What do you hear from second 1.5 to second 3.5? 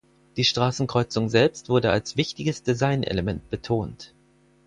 wurde als wichtiges Designelement